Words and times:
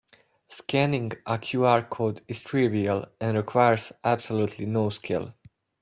Scanning 0.47 1.11
a 1.27 1.37
QR 1.37 1.87
code 1.87 2.23
is 2.27 2.41
trivial 2.41 3.05
and 3.19 3.37
requires 3.37 3.91
absolutely 4.03 4.65
no 4.65 4.89
skill. 4.89 5.35